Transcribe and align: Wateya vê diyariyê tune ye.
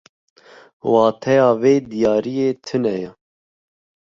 Wateya 0.91 1.49
vê 1.61 1.73
diyariyê 1.89 2.49
tune 2.65 2.93
ye. 3.01 3.09